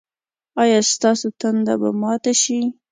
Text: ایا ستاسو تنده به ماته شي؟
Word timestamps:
ایا 0.61 0.79
ستاسو 0.93 1.27
تنده 1.39 1.73
به 1.81 1.89
ماته 2.01 2.33
شي؟ 2.41 2.57